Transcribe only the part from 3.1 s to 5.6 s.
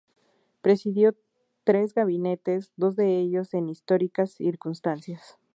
ellos en históricas circunstancias.